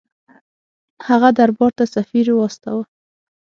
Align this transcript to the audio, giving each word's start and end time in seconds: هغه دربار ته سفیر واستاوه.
هغه 1.07 1.29
دربار 1.37 1.71
ته 1.77 1.85
سفیر 1.95 2.27
واستاوه. 2.33 2.83